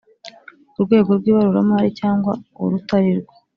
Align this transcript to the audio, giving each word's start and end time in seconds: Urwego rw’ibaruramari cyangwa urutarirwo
Urwego 0.77 1.09
rw’ibaruramari 1.19 1.89
cyangwa 1.99 2.31
urutarirwo 2.63 3.33